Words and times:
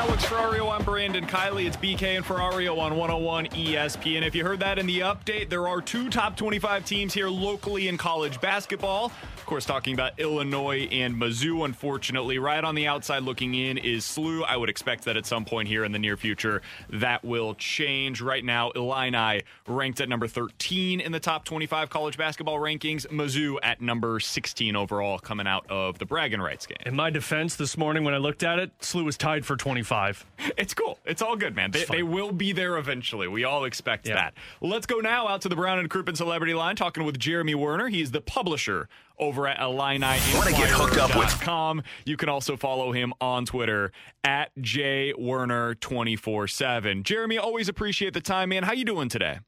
Alex 0.00 0.24
Ferrario. 0.24 0.72
I'm 0.72 0.82
Brandon 0.82 1.26
Kiley. 1.26 1.66
It's 1.66 1.76
BK 1.76 2.16
and 2.16 2.24
Ferrario 2.24 2.78
on 2.78 2.96
101 2.96 3.48
ESPN. 3.48 4.16
And 4.16 4.24
if 4.24 4.34
you 4.34 4.42
heard 4.42 4.58
that 4.60 4.78
in 4.78 4.86
the 4.86 5.00
update, 5.00 5.50
there 5.50 5.68
are 5.68 5.82
two 5.82 6.08
top 6.08 6.38
25 6.38 6.86
teams 6.86 7.12
here 7.12 7.28
locally 7.28 7.86
in 7.86 7.98
college 7.98 8.40
basketball. 8.40 9.12
Of 9.50 9.54
course, 9.54 9.64
talking 9.66 9.94
about 9.94 10.20
Illinois 10.20 10.86
and 10.92 11.16
Mizzou. 11.16 11.64
Unfortunately, 11.64 12.38
right 12.38 12.62
on 12.62 12.76
the 12.76 12.86
outside 12.86 13.24
looking 13.24 13.56
in 13.56 13.78
is 13.78 14.04
SLU. 14.04 14.44
I 14.46 14.56
would 14.56 14.68
expect 14.70 15.06
that 15.06 15.16
at 15.16 15.26
some 15.26 15.44
point 15.44 15.66
here 15.66 15.82
in 15.82 15.90
the 15.90 15.98
near 15.98 16.16
future 16.16 16.62
that 16.90 17.24
will 17.24 17.56
change. 17.56 18.20
Right 18.20 18.44
now, 18.44 18.70
Illini 18.70 19.42
ranked 19.66 20.00
at 20.00 20.08
number 20.08 20.28
13 20.28 21.00
in 21.00 21.10
the 21.10 21.18
top 21.18 21.44
25 21.44 21.90
college 21.90 22.16
basketball 22.16 22.58
rankings. 22.60 23.08
Mizzou 23.08 23.56
at 23.60 23.80
number 23.80 24.20
16 24.20 24.76
overall 24.76 25.18
coming 25.18 25.48
out 25.48 25.66
of 25.68 25.98
the 25.98 26.06
bragging 26.06 26.40
rights 26.40 26.64
game. 26.64 26.78
In 26.86 26.94
my 26.94 27.10
defense, 27.10 27.56
this 27.56 27.76
morning 27.76 28.04
when 28.04 28.14
I 28.14 28.18
looked 28.18 28.44
at 28.44 28.60
it, 28.60 28.70
SLU 28.78 29.04
was 29.04 29.16
tied 29.16 29.44
for 29.44 29.56
25. 29.56 30.26
It's 30.58 30.74
cool. 30.74 31.00
It's 31.04 31.22
all 31.22 31.34
good, 31.34 31.56
man. 31.56 31.72
They, 31.72 31.86
they 31.86 32.02
will 32.04 32.30
be 32.30 32.52
there 32.52 32.76
eventually. 32.78 33.26
We 33.26 33.42
all 33.42 33.64
expect 33.64 34.06
Yeah. 34.06 34.14
that. 34.14 34.34
Let's 34.60 34.86
go 34.86 35.00
now 35.00 35.26
out 35.26 35.40
to 35.40 35.48
the 35.48 35.56
Brown 35.56 35.80
and 35.80 35.90
Crouppen 35.90 36.16
Celebrity 36.16 36.54
Line, 36.54 36.76
talking 36.76 37.02
with 37.04 37.18
Jeremy 37.18 37.56
Werner. 37.56 37.88
He's 37.88 38.12
the 38.12 38.20
publisher 38.20 38.88
over 39.20 39.46
at 39.46 39.60
Illini. 39.60 40.18
Wanna 40.34 40.50
get 40.52 40.70
hooked 40.70 40.96
up 40.96 41.14
with- 41.16 41.40
Com. 41.40 41.82
You 42.04 42.16
can 42.16 42.28
also 42.28 42.56
follow 42.56 42.90
him 42.92 43.12
on 43.20 43.44
Twitter 43.44 43.92
at 44.24 44.52
jwerner247. 44.56 47.02
Jeremy, 47.04 47.38
always 47.38 47.68
appreciate 47.68 48.14
the 48.14 48.20
time, 48.20 48.48
man. 48.48 48.64
How 48.64 48.72
you 48.72 48.84
doing 48.84 49.08
today? 49.08 49.38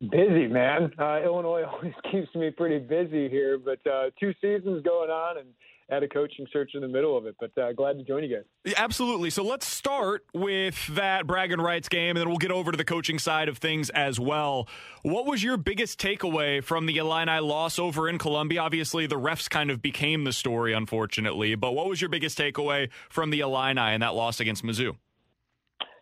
Busy, 0.00 0.46
man. 0.46 0.92
Uh, 0.98 1.20
Illinois 1.24 1.64
always 1.72 1.94
keeps 2.10 2.32
me 2.34 2.50
pretty 2.50 2.78
busy 2.78 3.28
here, 3.28 3.58
but 3.58 3.84
uh, 3.90 4.10
two 4.20 4.32
seasons 4.40 4.82
going 4.84 5.10
on 5.10 5.38
and 5.38 5.48
had 5.88 6.02
a 6.02 6.08
coaching 6.08 6.46
search 6.52 6.72
in 6.74 6.82
the 6.82 6.88
middle 6.88 7.16
of 7.16 7.26
it. 7.26 7.36
But 7.40 7.56
uh, 7.60 7.72
glad 7.72 7.98
to 7.98 8.04
join 8.04 8.22
you 8.24 8.36
guys. 8.36 8.44
Yeah, 8.64 8.74
Absolutely. 8.76 9.30
So 9.30 9.42
let's 9.42 9.66
start 9.66 10.24
with 10.34 10.86
that 10.94 11.26
bragging 11.26 11.60
rights 11.60 11.88
game, 11.88 12.10
and 12.10 12.18
then 12.18 12.28
we'll 12.28 12.38
get 12.38 12.50
over 12.50 12.70
to 12.70 12.76
the 12.76 12.84
coaching 12.84 13.18
side 13.18 13.48
of 13.48 13.58
things 13.58 13.90
as 13.90 14.18
well. 14.18 14.68
What 15.02 15.26
was 15.26 15.42
your 15.42 15.56
biggest 15.56 16.00
takeaway 16.00 16.62
from 16.62 16.86
the 16.86 16.96
Illini 16.96 17.40
loss 17.40 17.78
over 17.78 18.08
in 18.08 18.18
Columbia? 18.18 18.60
Obviously, 18.60 19.06
the 19.06 19.18
refs 19.18 19.48
kind 19.48 19.70
of 19.70 19.82
became 19.82 20.24
the 20.24 20.32
story, 20.32 20.72
unfortunately. 20.72 21.54
But 21.54 21.72
what 21.72 21.88
was 21.88 22.00
your 22.00 22.10
biggest 22.10 22.38
takeaway 22.38 22.90
from 23.08 23.30
the 23.30 23.40
Illini 23.40 23.80
and 23.80 24.02
that 24.02 24.14
loss 24.14 24.40
against 24.40 24.64
Mizzou? 24.64 24.96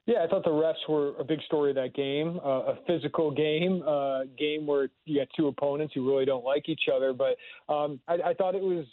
Yeah, 0.06 0.22
I 0.22 0.28
thought 0.28 0.44
the 0.44 0.50
refs 0.50 0.88
were 0.88 1.18
a 1.18 1.24
big 1.24 1.42
story 1.42 1.70
of 1.70 1.76
that 1.76 1.92
game. 1.92 2.38
Uh, 2.44 2.74
a 2.74 2.78
physical 2.86 3.32
game, 3.32 3.82
uh, 3.84 4.20
game 4.38 4.64
where 4.64 4.88
you 5.04 5.18
got 5.18 5.28
two 5.36 5.48
opponents 5.48 5.94
who 5.94 6.08
really 6.08 6.24
don't 6.24 6.44
like 6.44 6.68
each 6.68 6.84
other. 6.94 7.12
But 7.12 7.36
um, 7.72 7.98
I, 8.06 8.14
I 8.26 8.34
thought 8.34 8.54
it 8.54 8.62
was 8.62 8.86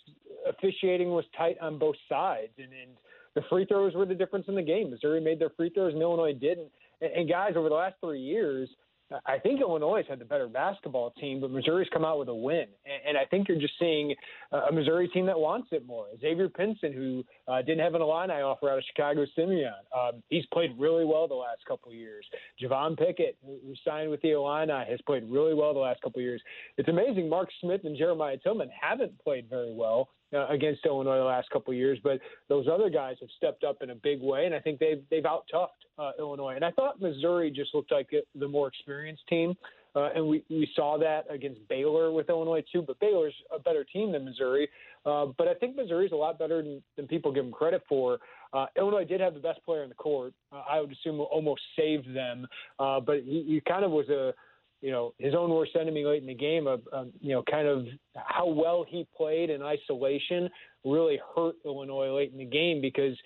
officiating 0.47 1.09
was 1.11 1.25
tight 1.37 1.57
on 1.61 1.77
both 1.77 1.95
sides, 2.09 2.53
and, 2.57 2.67
and 2.67 2.91
the 3.35 3.41
free 3.49 3.65
throws 3.65 3.93
were 3.93 4.05
the 4.05 4.15
difference 4.15 4.45
in 4.47 4.55
the 4.55 4.61
game. 4.61 4.91
Missouri 4.91 5.21
made 5.21 5.39
their 5.39 5.51
free 5.57 5.69
throws, 5.69 5.93
and 5.93 6.01
Illinois 6.01 6.33
didn't. 6.33 6.71
And, 7.01 7.11
and 7.11 7.29
guys, 7.29 7.53
over 7.55 7.69
the 7.69 7.75
last 7.75 7.95
three 8.01 8.21
years, 8.21 8.69
I 9.25 9.37
think 9.37 9.61
Illinois 9.61 10.03
had 10.07 10.19
the 10.19 10.25
better 10.25 10.47
basketball 10.47 11.11
team, 11.11 11.39
but 11.39 11.51
Missouri's 11.51 11.89
come 11.93 12.05
out 12.05 12.17
with 12.17 12.29
a 12.29 12.33
win, 12.35 12.65
and, 12.85 13.09
and 13.09 13.17
I 13.17 13.25
think 13.25 13.47
you're 13.47 13.59
just 13.59 13.77
seeing 13.77 14.15
a 14.51 14.71
Missouri 14.71 15.07
team 15.09 15.25
that 15.27 15.37
wants 15.37 15.67
it 15.71 15.85
more. 15.85 16.05
Xavier 16.19 16.49
Pinson, 16.49 16.93
who 16.93 17.23
uh, 17.47 17.61
didn't 17.61 17.79
have 17.79 17.95
an 17.95 18.01
Illini 18.01 18.33
offer 18.41 18.69
out 18.69 18.77
of 18.77 18.83
Chicago 18.85 19.25
Simeon, 19.35 19.73
um, 19.95 20.23
he's 20.29 20.45
played 20.47 20.71
really 20.79 21.05
well 21.05 21.27
the 21.27 21.35
last 21.35 21.59
couple 21.67 21.91
of 21.91 21.97
years. 21.97 22.25
Javon 22.61 22.97
Pickett, 22.97 23.37
who 23.45 23.73
signed 23.85 24.09
with 24.09 24.21
the 24.21 24.31
Illini, 24.31 24.85
has 24.89 24.99
played 25.05 25.23
really 25.29 25.53
well 25.53 25.73
the 25.73 25.79
last 25.79 26.01
couple 26.01 26.19
of 26.19 26.23
years. 26.23 26.41
It's 26.77 26.89
amazing. 26.89 27.29
Mark 27.29 27.49
Smith 27.61 27.81
and 27.83 27.97
Jeremiah 27.97 28.37
Tilmon 28.43 28.69
haven't 28.79 29.19
played 29.19 29.47
very 29.49 29.73
well 29.73 30.09
uh, 30.33 30.47
against 30.47 30.85
Illinois 30.85 31.17
the 31.17 31.23
last 31.23 31.49
couple 31.49 31.71
of 31.71 31.77
years, 31.77 31.99
but 32.03 32.19
those 32.49 32.67
other 32.71 32.89
guys 32.89 33.16
have 33.19 33.29
stepped 33.38 33.63
up 33.63 33.77
in 33.81 33.91
a 33.91 33.95
big 33.95 34.21
way, 34.21 34.45
and 34.45 34.55
I 34.55 34.59
think 34.59 34.79
they've 34.79 35.03
they've 35.09 35.25
out 35.25 35.45
toughed 35.53 35.67
uh, 35.97 36.11
Illinois. 36.19 36.55
And 36.55 36.66
I 36.66 36.71
thought 36.71 37.01
Missouri 37.01 37.51
just 37.51 37.73
looked 37.73 37.91
like 37.91 38.09
the 38.35 38.47
more 38.47 38.67
experienced 38.67 39.23
team, 39.27 39.55
uh, 39.95 40.09
and 40.16 40.27
we 40.27 40.43
we 40.49 40.69
saw 40.75 40.97
that 40.97 41.25
against 41.29 41.67
Baylor 41.67 42.11
with 42.11 42.29
Illinois 42.29 42.63
too. 42.72 42.81
But 42.81 42.99
Baylor's 42.99 43.35
a 43.53 43.59
better 43.59 43.83
team 43.83 44.11
than 44.11 44.25
Missouri, 44.25 44.67
uh, 45.05 45.27
but 45.38 45.47
I 45.47 45.53
think 45.53 45.75
Missouri's 45.75 46.11
a 46.11 46.16
lot 46.16 46.39
better 46.39 46.61
than, 46.61 46.81
than 46.95 47.07
people 47.07 47.31
give 47.31 47.43
them 47.43 47.53
credit 47.53 47.83
for. 47.88 48.19
Uh, 48.53 48.67
Illinois 48.77 49.03
did 49.03 49.19
have 49.19 49.33
the 49.33 49.39
best 49.39 49.63
player 49.66 49.83
in 49.83 49.89
the 49.89 49.95
court. 49.95 50.33
Uh, 50.51 50.61
I 50.69 50.79
would 50.79 50.91
assume 50.91 51.19
almost 51.19 51.61
saved 51.75 52.16
them, 52.16 52.47
uh, 52.79 52.99
but 52.99 53.23
he, 53.23 53.43
he 53.47 53.61
kind 53.67 53.83
of 53.83 53.91
was 53.91 54.09
a 54.09 54.33
you 54.83 54.91
know, 54.91 55.13
his 55.17 55.33
own 55.33 55.49
worst 55.49 55.71
enemy 55.79 56.03
late 56.03 56.21
in 56.21 56.27
the 56.27 56.33
game 56.33 56.67
of, 56.67 56.81
um, 56.91 57.13
you 57.21 57.33
know, 57.33 57.41
kind 57.49 57.69
of 57.69 57.85
how 58.17 58.45
well 58.45 58.85
he 58.85 59.07
played 59.16 59.49
in 59.49 59.63
isolation 59.63 60.49
really 60.83 61.17
hurt 61.33 61.55
Illinois 61.63 62.13
late 62.13 62.33
in 62.33 62.38
the 62.38 62.45
game 62.45 62.81
because 62.81 63.17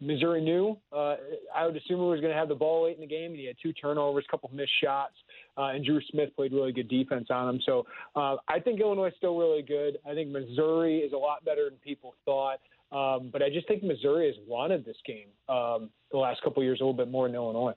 Missouri 0.00 0.42
knew. 0.42 0.76
Uh, 0.92 1.14
I 1.54 1.66
would 1.66 1.76
assume 1.76 2.00
he 2.00 2.06
was 2.06 2.20
going 2.20 2.32
to 2.32 2.36
have 2.36 2.48
the 2.48 2.56
ball 2.56 2.86
late 2.86 2.96
in 2.96 3.00
the 3.00 3.06
game, 3.06 3.30
and 3.30 3.38
he 3.38 3.46
had 3.46 3.54
two 3.62 3.72
turnovers, 3.72 4.24
a 4.28 4.30
couple 4.32 4.48
of 4.48 4.56
missed 4.56 4.72
shots, 4.82 5.14
uh, 5.56 5.66
and 5.66 5.84
Dru 5.84 6.00
Smith 6.10 6.34
played 6.34 6.52
really 6.52 6.72
good 6.72 6.88
defense 6.88 7.28
on 7.30 7.48
him. 7.48 7.60
So 7.64 7.86
uh, 8.16 8.34
I 8.48 8.58
think 8.58 8.80
Illinois 8.80 9.06
is 9.06 9.14
still 9.16 9.38
really 9.38 9.62
good. 9.62 9.98
I 10.04 10.14
think 10.14 10.30
Missouri 10.30 10.98
is 10.98 11.12
a 11.12 11.16
lot 11.16 11.44
better 11.44 11.70
than 11.70 11.78
people 11.78 12.16
thought. 12.24 12.58
Um, 12.90 13.30
but 13.32 13.40
I 13.40 13.50
just 13.50 13.68
think 13.68 13.84
Missouri 13.84 14.26
has 14.26 14.36
wanted 14.48 14.84
this 14.84 14.96
game 15.06 15.28
um, 15.48 15.90
the 16.10 16.18
last 16.18 16.42
couple 16.42 16.64
years 16.64 16.80
a 16.80 16.82
little 16.82 16.92
bit 16.92 17.08
more 17.08 17.28
than 17.28 17.36
Illinois. 17.36 17.74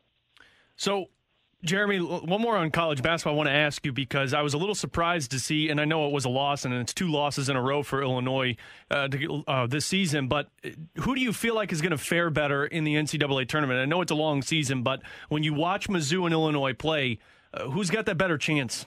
So, 0.75 1.05
Jeremy, 1.63 1.97
one 1.99 2.39
more 2.39 2.55
on 2.55 2.69
college 2.69 3.01
basketball 3.01 3.33
I 3.33 3.37
want 3.37 3.47
to 3.47 3.53
ask 3.53 3.83
you 3.83 3.91
because 3.91 4.33
I 4.33 4.41
was 4.41 4.53
a 4.53 4.57
little 4.57 4.75
surprised 4.75 5.31
to 5.31 5.39
see, 5.39 5.69
and 5.69 5.81
I 5.81 5.85
know 5.85 6.05
it 6.05 6.13
was 6.13 6.25
a 6.25 6.29
loss, 6.29 6.65
and 6.65 6.73
it's 6.73 6.93
two 6.93 7.09
losses 7.11 7.49
in 7.49 7.55
a 7.55 7.61
row 7.61 7.81
for 7.81 8.03
Illinois 8.03 8.55
uh, 8.91 9.07
to, 9.07 9.43
uh, 9.47 9.65
this 9.65 9.85
season. 9.85 10.27
But 10.27 10.49
uh, 10.63 10.69
who 11.01 11.15
do 11.15 11.21
you 11.21 11.33
feel 11.33 11.55
like 11.55 11.71
is 11.71 11.81
going 11.81 11.91
to 11.91 11.97
fare 11.97 12.29
better 12.29 12.65
in 12.65 12.83
the 12.83 12.93
NCAA 12.93 13.47
tournament? 13.47 13.79
I 13.79 13.85
know 13.85 14.01
it's 14.01 14.11
a 14.11 14.15
long 14.15 14.43
season, 14.43 14.83
but 14.83 15.01
when 15.29 15.41
you 15.41 15.53
watch 15.53 15.89
Mizzou 15.89 16.25
and 16.25 16.33
Illinois 16.33 16.73
play, 16.73 17.17
uh, 17.53 17.69
who's 17.69 17.89
got 17.89 18.05
that 18.05 18.19
better 18.19 18.37
chance? 18.37 18.85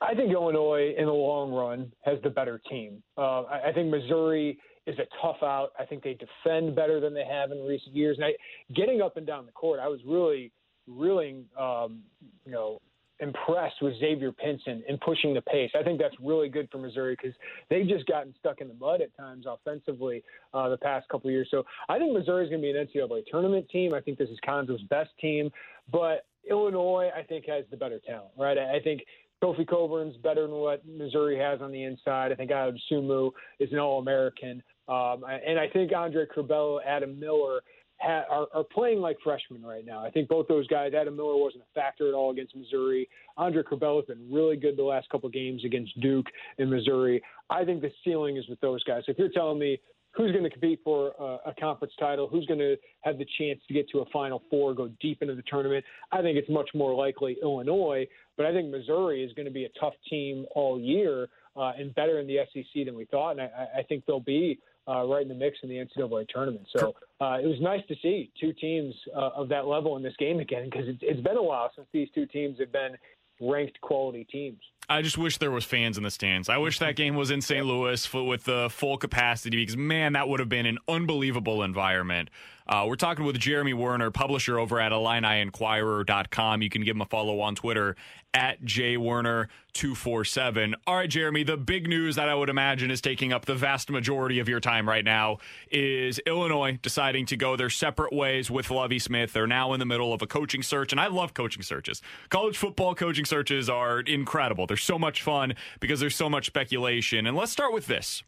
I 0.00 0.14
think 0.14 0.32
Illinois, 0.32 0.94
in 0.96 1.06
the 1.06 1.12
long 1.12 1.52
run, 1.52 1.92
has 2.04 2.18
the 2.22 2.30
better 2.30 2.60
team. 2.70 3.02
Uh, 3.16 3.44
I, 3.44 3.72
think 3.72 3.90
Missouri 3.90 4.58
is 4.86 4.96
a 4.98 5.06
tough 5.20 5.42
out. 5.42 5.70
I 5.78 5.84
think 5.84 6.02
they 6.02 6.14
defend 6.14 6.76
better 6.76 7.00
than 7.00 7.14
they 7.14 7.24
have 7.24 7.50
in 7.50 7.64
recent 7.64 7.94
years. 7.94 8.16
And 8.16 8.26
I, 8.26 8.30
getting 8.74 9.02
up 9.02 9.16
and 9.16 9.26
down 9.26 9.46
the 9.46 9.52
court, 9.52 9.80
I 9.80 9.88
was 9.88 10.00
really, 10.06 10.52
really, 10.88 11.44
um, 11.58 12.00
you 12.44 12.52
know, 12.52 12.80
impressed 13.20 13.76
with 13.82 13.98
Xavier 13.98 14.30
Pinson 14.30 14.82
in 14.88 14.96
pushing 14.98 15.34
the 15.34 15.40
pace. 15.42 15.70
I 15.78 15.82
think 15.82 15.98
that's 15.98 16.14
really 16.22 16.48
good 16.48 16.68
for 16.70 16.78
Missouri 16.78 17.16
because 17.20 17.36
they've 17.68 17.86
just 17.86 18.06
gotten 18.06 18.32
stuck 18.38 18.60
in 18.60 18.68
the 18.68 18.74
mud 18.74 19.00
at 19.00 19.16
times 19.16 19.44
offensively 19.48 20.22
uh, 20.54 20.68
the 20.68 20.76
past 20.76 21.08
couple 21.08 21.30
years. 21.30 21.48
So 21.50 21.64
I 21.88 21.98
think 21.98 22.12
Missouri 22.12 22.44
is 22.44 22.50
going 22.50 22.62
to 22.62 22.72
be 22.72 22.78
an 22.78 22.86
NCAA 22.86 23.24
tournament 23.30 23.68
team. 23.70 23.92
I 23.92 24.00
think 24.00 24.18
this 24.18 24.28
is 24.28 24.38
Cuonzo's 24.46 24.82
best 24.82 25.10
team, 25.20 25.50
but 25.90 26.26
Illinois, 26.48 27.10
I 27.16 27.22
think, 27.22 27.46
has 27.48 27.64
the 27.70 27.76
better 27.76 28.00
talent, 28.06 28.30
right? 28.38 28.56
I, 28.56 28.80
think 28.80 29.02
Kofi 29.42 29.66
Cockburn's 29.66 30.16
better 30.18 30.42
than 30.42 30.56
what 30.56 30.86
Missouri 30.86 31.38
has 31.38 31.60
on 31.60 31.72
the 31.72 31.82
inside. 31.82 32.32
I 32.32 32.36
think 32.36 32.50
Ayo 32.50 32.76
Dosunmu 32.92 33.30
is 33.58 33.72
an 33.72 33.78
All 33.78 34.00
American. 34.00 34.62
Um, 34.88 35.24
and 35.46 35.58
I 35.58 35.68
think 35.68 35.92
Andre 35.92 36.24
Curbelo, 36.24 36.78
Adam 36.86 37.20
Miller, 37.20 37.60
ha- 38.00 38.24
are, 38.30 38.46
are 38.54 38.64
playing 38.64 39.00
like 39.00 39.16
freshmen 39.22 39.62
right 39.62 39.84
now. 39.84 40.04
I 40.04 40.10
think 40.10 40.28
both 40.28 40.48
those 40.48 40.66
guys, 40.66 40.92
Adam 40.94 41.16
Miller 41.16 41.36
wasn't 41.36 41.64
a 41.64 41.74
factor 41.74 42.08
at 42.08 42.14
all 42.14 42.30
against 42.30 42.56
Missouri. 42.56 43.08
Andre 43.36 43.62
Curbelo 43.62 43.96
has 43.96 44.06
been 44.06 44.32
really 44.32 44.56
good 44.56 44.76
the 44.76 44.82
last 44.82 45.08
couple 45.10 45.28
games 45.28 45.64
against 45.64 45.98
Duke 46.00 46.26
and 46.58 46.70
Missouri. 46.70 47.22
I 47.50 47.64
think 47.64 47.80
the 47.80 47.92
ceiling 48.04 48.36
is 48.36 48.48
with 48.48 48.60
those 48.60 48.82
guys. 48.84 49.02
So 49.06 49.12
If 49.12 49.18
you're 49.18 49.28
telling 49.28 49.58
me 49.58 49.78
who's 50.12 50.32
going 50.32 50.44
to 50.44 50.50
compete 50.50 50.80
for 50.82 51.12
a, 51.18 51.50
a 51.50 51.54
conference 51.58 51.94
title, 51.98 52.28
who's 52.28 52.46
going 52.46 52.58
to 52.58 52.76
have 53.02 53.18
the 53.18 53.26
chance 53.38 53.60
to 53.68 53.74
get 53.74 53.88
to 53.90 54.00
a 54.00 54.04
Final 54.06 54.42
Four, 54.50 54.74
go 54.74 54.90
deep 55.00 55.22
into 55.22 55.34
the 55.34 55.42
tournament, 55.42 55.84
I 56.12 56.22
think 56.22 56.36
it's 56.38 56.48
much 56.48 56.70
more 56.74 56.94
likely 56.94 57.36
Illinois. 57.42 58.06
But 58.36 58.46
I 58.46 58.52
think 58.52 58.70
Missouri 58.70 59.22
is 59.24 59.32
going 59.34 59.46
to 59.46 59.52
be 59.52 59.64
a 59.64 59.80
tough 59.80 59.94
team 60.08 60.46
all 60.54 60.80
year 60.80 61.28
uh, 61.56 61.72
and 61.78 61.94
better 61.94 62.20
in 62.20 62.26
the 62.26 62.38
SEC 62.52 62.84
than 62.84 62.94
we 62.94 63.04
thought. 63.06 63.32
And 63.32 63.42
I, 63.42 63.78
I 63.78 63.82
think 63.82 64.04
they'll 64.06 64.20
be 64.20 64.58
uh, 64.88 65.04
right 65.04 65.22
in 65.22 65.28
the 65.28 65.34
mix 65.34 65.58
in 65.62 65.68
the 65.68 65.76
NCAA 65.76 66.26
tournament. 66.28 66.66
So 66.76 66.94
uh, 67.20 67.38
it 67.42 67.46
was 67.46 67.60
nice 67.60 67.82
to 67.88 67.94
see 68.02 68.30
two 68.40 68.52
teams 68.52 68.94
uh, 69.14 69.30
of 69.36 69.48
that 69.50 69.66
level 69.66 69.96
in 69.96 70.02
this 70.02 70.14
game 70.18 70.40
again 70.40 70.68
because 70.70 70.88
it's, 70.88 71.00
it's 71.02 71.20
been 71.20 71.36
a 71.36 71.42
while 71.42 71.70
since 71.76 71.86
these 71.92 72.08
two 72.14 72.26
teams 72.26 72.58
have 72.58 72.72
been 72.72 72.96
ranked 73.40 73.80
quality 73.80 74.24
teams. 74.24 74.60
I 74.90 75.02
just 75.02 75.18
wish 75.18 75.36
there 75.36 75.50
was 75.50 75.64
fans 75.64 75.98
in 75.98 76.02
the 76.02 76.10
stands. 76.10 76.48
I 76.48 76.56
wish 76.56 76.78
that 76.78 76.96
game 76.96 77.14
was 77.14 77.30
in 77.30 77.42
St. 77.42 77.66
Louis 77.66 78.10
with 78.14 78.44
the 78.44 78.68
full 78.70 78.96
capacity 78.96 79.58
because 79.58 79.76
man, 79.76 80.14
that 80.14 80.30
would 80.30 80.40
have 80.40 80.48
been 80.48 80.64
an 80.64 80.78
unbelievable 80.88 81.62
environment. 81.62 82.30
Uh, 82.68 82.84
we're 82.86 82.94
talking 82.96 83.24
with 83.24 83.38
Jeremy 83.38 83.72
Werner, 83.72 84.10
publisher 84.10 84.58
over 84.58 84.78
at 84.78 84.92
IlliniInquirer.com. 84.92 86.60
You 86.60 86.68
can 86.68 86.84
give 86.84 86.96
him 86.96 87.00
a 87.00 87.06
follow 87.06 87.40
on 87.40 87.54
Twitter 87.54 87.96
at 88.34 88.62
jwerner247. 88.62 90.74
All 90.86 90.96
right, 90.96 91.08
Jeremy, 91.08 91.44
the 91.44 91.56
big 91.56 91.88
news 91.88 92.16
that 92.16 92.28
I 92.28 92.34
would 92.34 92.50
imagine 92.50 92.90
is 92.90 93.00
taking 93.00 93.32
up 93.32 93.46
the 93.46 93.54
vast 93.54 93.90
majority 93.90 94.38
of 94.38 94.50
your 94.50 94.60
time 94.60 94.86
right 94.86 95.04
now 95.04 95.38
is 95.70 96.18
Illinois 96.26 96.78
deciding 96.82 97.24
to 97.26 97.36
go 97.38 97.56
their 97.56 97.70
separate 97.70 98.12
ways 98.12 98.50
with 98.50 98.70
Lovie 98.70 98.98
Smith. 98.98 99.32
They're 99.32 99.46
now 99.46 99.72
in 99.72 99.80
the 99.80 99.86
middle 99.86 100.12
of 100.12 100.20
a 100.20 100.26
coaching 100.26 100.62
search, 100.62 100.92
and 100.92 101.00
I 101.00 101.06
love 101.06 101.32
coaching 101.32 101.62
searches. 101.62 102.02
College 102.28 102.58
football 102.58 102.94
coaching 102.94 103.24
searches 103.24 103.70
are 103.70 104.00
incredible. 104.00 104.66
They're 104.66 104.76
so 104.84 104.98
much 104.98 105.22
fun 105.22 105.54
because 105.80 106.00
there's 106.00 106.16
so 106.16 106.28
much 106.28 106.46
speculation. 106.46 107.26
And 107.26 107.36
let's 107.36 107.52
start 107.52 107.72
with 107.72 107.86
this. 107.86 108.22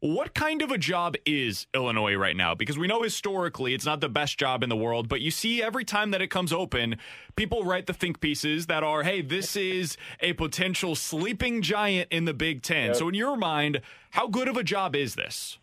What 0.00 0.32
kind 0.32 0.62
of 0.62 0.70
a 0.70 0.78
job 0.78 1.16
is 1.26 1.66
Illinois 1.74 2.14
right 2.14 2.36
now? 2.36 2.54
Because 2.54 2.78
we 2.78 2.86
know 2.86 3.02
historically 3.02 3.74
it's 3.74 3.84
not 3.84 4.00
the 4.00 4.08
best 4.08 4.38
job 4.38 4.62
in 4.62 4.68
the 4.68 4.76
world, 4.76 5.08
but 5.08 5.20
you 5.20 5.32
see 5.32 5.60
every 5.60 5.84
time 5.84 6.12
that 6.12 6.22
it 6.22 6.28
comes 6.28 6.52
open, 6.52 6.98
people 7.34 7.64
write 7.64 7.86
the 7.86 7.92
think 7.92 8.20
pieces 8.20 8.66
that 8.66 8.84
are, 8.84 9.02
hey, 9.02 9.22
this 9.22 9.56
is 9.56 9.96
a 10.20 10.34
potential 10.34 10.94
sleeping 10.94 11.62
giant 11.62 12.12
in 12.12 12.26
the 12.26 12.34
Big 12.34 12.62
Ten. 12.62 12.88
Yep. 12.88 12.96
So, 12.96 13.08
in 13.08 13.14
your 13.14 13.36
mind, 13.36 13.80
how 14.10 14.28
good 14.28 14.46
of 14.46 14.56
a 14.56 14.62
job 14.62 14.94
is 14.94 15.16
this? 15.16 15.58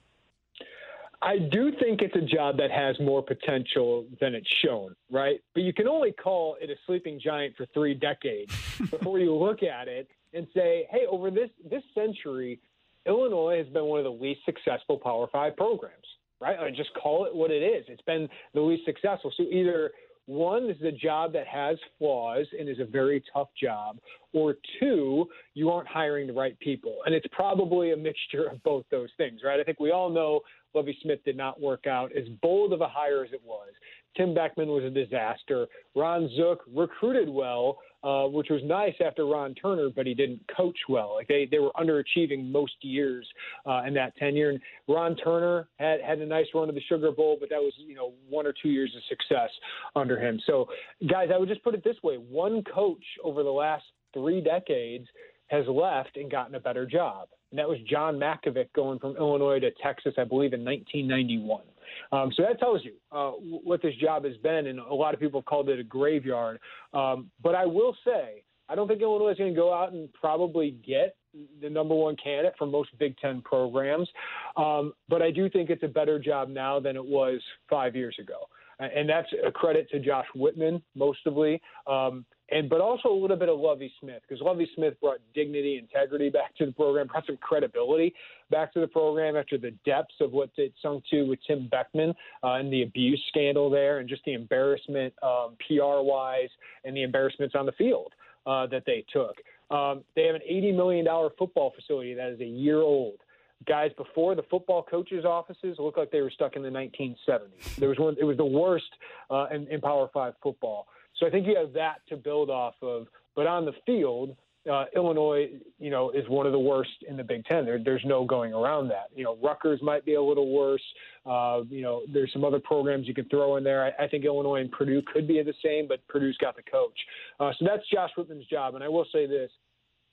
I 1.21 1.37
do 1.37 1.71
think 1.79 2.01
it's 2.01 2.15
a 2.15 2.21
job 2.21 2.57
that 2.57 2.71
has 2.71 2.99
more 2.99 3.23
potential 3.23 4.05
than 4.19 4.35
it's 4.35 4.49
shown, 4.63 4.95
right? 5.09 5.39
But 5.53 5.63
you 5.63 5.73
can 5.73 5.87
only 5.87 6.11
call 6.11 6.57
it 6.61 6.69
a 6.69 6.75
sleeping 6.85 7.21
giant 7.23 7.55
for 7.55 7.65
three 7.73 7.93
decades 7.93 8.53
before 8.91 9.17
you 9.19 9.33
look 9.33 9.63
at 9.63 9.87
it 9.87 10.09
and 10.35 10.47
say, 10.53 10.87
hey, 10.91 11.05
over 11.09 11.31
this 11.31 11.49
this 11.69 11.83
century, 11.93 12.59
Illinois 13.07 13.57
has 13.57 13.67
been 13.67 13.85
one 13.85 13.99
of 13.99 14.05
the 14.05 14.11
least 14.11 14.41
successful 14.45 14.97
Power 14.97 15.27
Five 15.31 15.55
programs, 15.55 16.05
right? 16.41 16.59
I 16.59 16.69
just 16.69 16.89
call 17.01 17.25
it 17.25 17.35
what 17.35 17.51
it 17.51 17.63
is. 17.63 17.85
It's 17.87 18.01
been 18.03 18.27
the 18.53 18.61
least 18.61 18.85
successful. 18.85 19.31
So 19.37 19.43
either 19.43 19.91
one, 20.27 20.67
this 20.67 20.77
is 20.77 20.83
a 20.85 20.91
job 20.91 21.33
that 21.33 21.45
has 21.45 21.77
flaws 21.99 22.47
and 22.59 22.67
is 22.67 22.79
a 22.79 22.85
very 22.85 23.23
tough 23.31 23.49
job, 23.61 23.99
or 24.33 24.55
two, 24.79 25.27
you 25.53 25.69
aren't 25.69 25.87
hiring 25.87 26.25
the 26.25 26.33
right 26.33 26.59
people. 26.59 26.97
And 27.05 27.13
it's 27.13 27.27
probably 27.31 27.91
a 27.93 27.97
mixture 27.97 28.45
of 28.47 28.61
both 28.63 28.85
those 28.89 29.09
things, 29.17 29.41
right? 29.45 29.59
I 29.59 29.63
think 29.63 29.79
we 29.79 29.91
all 29.91 30.09
know 30.09 30.41
Lovie 30.73 30.97
Smith 31.03 31.23
did 31.25 31.37
not 31.37 31.61
work 31.61 31.85
out 31.85 32.11
as 32.17 32.23
bold 32.41 32.73
of 32.73 32.81
a 32.81 32.87
hire 32.87 33.23
as 33.23 33.33
it 33.33 33.41
was. 33.45 33.69
Tim 34.15 34.33
Beckman 34.33 34.69
was 34.69 34.83
a 34.83 34.89
disaster. 34.89 35.67
Ron 35.95 36.29
Zook 36.35 36.61
recruited 36.73 37.29
well, 37.29 37.79
uh, 38.03 38.25
which 38.25 38.49
was 38.49 38.61
nice 38.63 38.93
after 39.05 39.25
Ron 39.25 39.55
Turner, 39.55 39.89
but 39.93 40.05
he 40.05 40.13
didn't 40.13 40.39
coach 40.55 40.77
well. 40.87 41.15
Like 41.15 41.27
they, 41.27 41.47
they 41.49 41.59
were 41.59 41.71
underachieving 41.75 42.51
most 42.51 42.75
years 42.81 43.27
uh, 43.65 43.83
in 43.85 43.93
that 43.95 44.15
tenure. 44.17 44.51
And 44.51 44.59
Ron 44.87 45.15
Turner 45.15 45.67
had 45.77 46.01
had 46.01 46.19
a 46.19 46.25
nice 46.25 46.45
run 46.53 46.67
to 46.67 46.73
the 46.73 46.81
Sugar 46.87 47.11
Bowl, 47.11 47.37
but 47.39 47.49
that 47.49 47.59
was 47.59 47.73
you 47.77 47.95
know 47.95 48.13
one 48.29 48.45
or 48.45 48.53
two 48.61 48.69
years 48.69 48.91
of 48.95 49.01
success 49.09 49.49
under 49.95 50.19
him. 50.19 50.39
So, 50.45 50.67
guys, 51.09 51.29
I 51.33 51.37
would 51.37 51.49
just 51.49 51.63
put 51.63 51.73
it 51.73 51.83
this 51.83 51.97
way: 52.03 52.15
one 52.15 52.63
coach 52.63 53.03
over 53.23 53.43
the 53.43 53.49
last 53.49 53.83
three 54.13 54.41
decades 54.41 55.07
has 55.47 55.65
left 55.67 56.15
and 56.15 56.31
gotten 56.31 56.55
a 56.55 56.59
better 56.59 56.85
job, 56.85 57.27
and 57.51 57.59
that 57.59 57.67
was 57.67 57.77
John 57.89 58.15
Mackovic 58.15 58.71
going 58.73 58.99
from 58.99 59.17
Illinois 59.17 59.59
to 59.59 59.71
Texas, 59.81 60.13
I 60.17 60.23
believe, 60.23 60.53
in 60.53 60.63
1991. 60.63 61.63
Um, 62.11 62.31
so 62.35 62.43
that 62.43 62.59
tells 62.59 62.83
you 62.83 62.93
uh, 63.11 63.31
what 63.31 63.81
this 63.81 63.95
job 63.95 64.25
has 64.25 64.37
been, 64.37 64.67
and 64.67 64.79
a 64.79 64.93
lot 64.93 65.13
of 65.13 65.19
people 65.19 65.41
have 65.41 65.45
called 65.45 65.69
it 65.69 65.79
a 65.79 65.83
graveyard. 65.83 66.59
Um, 66.93 67.29
but 67.41 67.55
I 67.55 67.65
will 67.65 67.95
say, 68.05 68.43
I 68.67 68.75
don't 68.75 68.87
think 68.87 69.01
Illinois 69.01 69.31
is 69.31 69.37
going 69.37 69.53
to 69.53 69.59
go 69.59 69.73
out 69.73 69.93
and 69.93 70.11
probably 70.13 70.71
get 70.85 71.15
the 71.61 71.69
number 71.69 71.93
one 71.93 72.15
candidate 72.15 72.53
for 72.57 72.65
most 72.65 72.97
Big 72.97 73.17
Ten 73.17 73.41
programs. 73.41 74.09
Um, 74.57 74.93
but 75.09 75.21
I 75.21 75.31
do 75.31 75.49
think 75.49 75.69
it's 75.69 75.83
a 75.83 75.87
better 75.87 76.17
job 76.17 76.49
now 76.49 76.79
than 76.79 76.95
it 76.95 77.05
was 77.05 77.41
five 77.69 77.95
years 77.95 78.15
ago. 78.19 78.47
And 78.79 79.07
that's 79.07 79.27
a 79.45 79.51
credit 79.51 79.89
to 79.91 79.99
Josh 79.99 80.25
Whitman, 80.35 80.81
mostly. 80.95 81.61
Um, 81.87 82.25
and 82.49 82.69
but 82.69 82.81
also 82.81 83.09
a 83.09 83.19
little 83.19 83.37
bit 83.37 83.49
of 83.49 83.59
Lovie 83.59 83.91
Smith 83.99 84.21
because 84.27 84.41
Lovie 84.41 84.69
Smith 84.75 84.93
brought 85.01 85.19
dignity, 85.33 85.77
integrity 85.77 86.29
back 86.29 86.55
to 86.57 86.65
the 86.65 86.71
program, 86.71 87.07
brought 87.07 87.25
some 87.25 87.37
credibility 87.37 88.13
back 88.51 88.73
to 88.73 88.79
the 88.79 88.87
program 88.87 89.35
after 89.35 89.57
the 89.57 89.71
depths 89.85 90.15
of 90.21 90.31
what 90.31 90.49
it 90.57 90.73
sunk 90.81 91.03
to 91.11 91.23
with 91.23 91.39
Tim 91.47 91.67
Beckman 91.69 92.13
uh, 92.43 92.53
and 92.53 92.71
the 92.71 92.83
abuse 92.83 93.21
scandal 93.29 93.69
there, 93.69 93.99
and 93.99 94.07
just 94.07 94.23
the 94.25 94.33
embarrassment 94.33 95.13
um, 95.23 95.55
PR 95.67 96.01
wise 96.01 96.49
and 96.83 96.95
the 96.95 97.03
embarrassments 97.03 97.55
on 97.55 97.65
the 97.65 97.71
field 97.73 98.13
uh, 98.45 98.67
that 98.67 98.83
they 98.85 99.03
took. 99.11 99.35
Um, 99.71 100.03
they 100.15 100.25
have 100.25 100.35
an 100.35 100.41
$80 100.49 100.75
million 100.75 101.07
football 101.39 101.73
facility 101.75 102.13
that 102.13 102.29
is 102.29 102.39
a 102.39 102.45
year 102.45 102.81
old 102.81 103.17
guys 103.65 103.91
before 103.97 104.35
the 104.35 104.43
football 104.43 104.83
coaches' 104.83 105.25
offices 105.25 105.77
looked 105.79 105.97
like 105.97 106.11
they 106.11 106.21
were 106.21 106.29
stuck 106.29 106.55
in 106.55 106.61
the 106.61 106.69
1970s. 106.69 107.75
There 107.77 107.89
was 107.89 107.97
one; 107.97 108.15
it 108.19 108.23
was 108.23 108.37
the 108.37 108.45
worst 108.45 108.85
uh, 109.29 109.47
in, 109.51 109.67
in 109.67 109.81
Power 109.81 110.09
Five 110.13 110.33
football. 110.43 110.87
So 111.17 111.25
I 111.25 111.29
think 111.29 111.47
you 111.47 111.55
have 111.57 111.73
that 111.73 111.97
to 112.09 112.17
build 112.17 112.49
off 112.49 112.75
of. 112.81 113.07
But 113.35 113.47
on 113.47 113.65
the 113.65 113.73
field, 113.85 114.35
uh, 114.71 114.85
Illinois, 114.95 115.49
you 115.77 115.91
know, 115.91 116.09
is 116.11 116.27
one 116.27 116.45
of 116.45 116.51
the 116.51 116.59
worst 116.59 116.89
in 117.07 117.17
the 117.17 117.23
Big 117.23 117.45
Ten. 117.45 117.65
There, 117.65 117.79
there's 117.83 118.03
no 118.05 118.25
going 118.25 118.53
around 118.53 118.87
that. 118.87 119.09
You 119.15 119.23
know, 119.23 119.37
Rutgers 119.41 119.79
might 119.81 120.05
be 120.05 120.15
a 120.15 120.21
little 120.21 120.51
worse. 120.51 120.81
Uh, 121.25 121.61
you 121.69 121.81
know, 121.81 122.01
there's 122.11 122.31
some 122.33 122.43
other 122.43 122.59
programs 122.59 123.07
you 123.07 123.13
could 123.13 123.29
throw 123.29 123.57
in 123.57 123.63
there. 123.63 123.85
I, 123.85 124.05
I 124.05 124.07
think 124.07 124.25
Illinois 124.25 124.61
and 124.61 124.71
Purdue 124.71 125.01
could 125.13 125.27
be 125.27 125.41
the 125.43 125.53
same, 125.63 125.87
but 125.87 126.05
Purdue's 126.07 126.37
got 126.37 126.55
the 126.55 126.63
coach. 126.63 126.97
Uh, 127.39 127.51
so 127.59 127.65
that's 127.65 127.83
Josh 127.93 128.11
Whitman's 128.17 128.47
job. 128.47 128.75
And 128.75 128.83
I 128.83 128.87
will 128.87 129.05
say 129.11 129.27
this: 129.27 129.51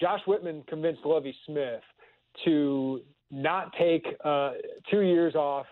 Josh 0.00 0.20
Whitman 0.26 0.64
convinced 0.68 1.00
Lovie 1.04 1.34
Smith 1.46 1.82
to 2.44 3.00
not 3.30 3.72
take 3.78 4.04
uh, 4.24 4.52
two 4.90 5.00
years 5.00 5.34
off 5.34 5.66